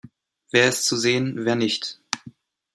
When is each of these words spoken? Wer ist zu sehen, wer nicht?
Wer 0.49 0.67
ist 0.67 0.87
zu 0.87 0.97
sehen, 0.97 1.35
wer 1.45 1.55
nicht? 1.55 2.01